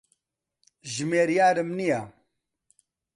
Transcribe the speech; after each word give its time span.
ژمێریارم 0.93 1.69
نییە. 1.79 2.01